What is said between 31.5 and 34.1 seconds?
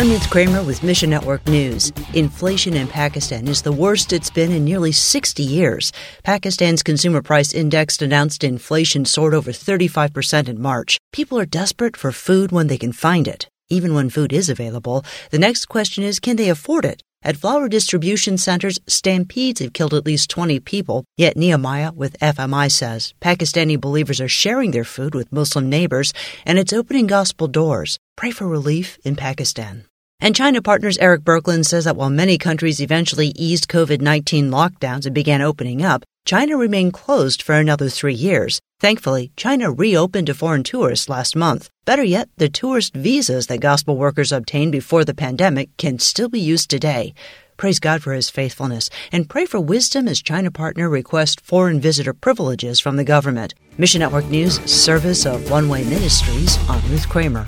says that while many countries eventually eased COVID